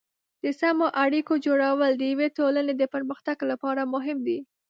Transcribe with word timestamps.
د 0.43 0.45
سمو 0.59 0.87
اړیکو 1.03 1.33
جوړول 1.45 1.91
د 1.95 2.03
یوې 2.11 2.27
ټولنې 2.37 2.73
د 2.77 2.83
پرمختګ 2.93 3.37
لپاره 3.51 3.81
مهم 3.93 4.17
دي. 4.27 4.39